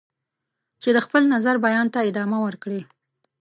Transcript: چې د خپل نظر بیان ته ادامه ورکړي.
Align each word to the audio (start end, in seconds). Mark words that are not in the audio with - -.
چې 0.81 0.89
د 0.95 0.97
خپل 1.05 1.23
نظر 1.33 1.55
بیان 1.65 1.87
ته 1.93 1.99
ادامه 2.09 2.37
ورکړي. 2.45 2.81